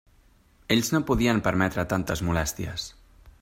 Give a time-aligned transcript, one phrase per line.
[0.75, 2.91] Ells no podien permetre tantes molèsties.